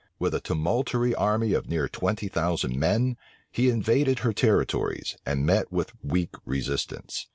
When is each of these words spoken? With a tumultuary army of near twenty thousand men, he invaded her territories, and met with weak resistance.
With 0.17 0.33
a 0.33 0.41
tumultuary 0.41 1.13
army 1.13 1.53
of 1.53 1.69
near 1.69 1.87
twenty 1.87 2.27
thousand 2.27 2.75
men, 2.79 3.17
he 3.51 3.69
invaded 3.69 4.17
her 4.25 4.33
territories, 4.33 5.15
and 5.27 5.45
met 5.45 5.71
with 5.71 5.91
weak 6.03 6.33
resistance. 6.43 7.27